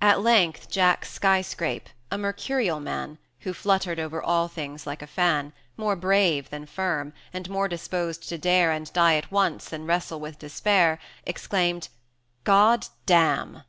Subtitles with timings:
[0.00, 0.40] 120 V.
[0.40, 5.52] At length Jack Skyscrape, a mercurial man, Who fluttered over all things like a fan,
[5.76, 10.18] More brave than firm, and more disposed to dare And die at once than wrestle
[10.18, 11.88] with despair, Exclaimed,
[12.44, 13.62] "G d damn!"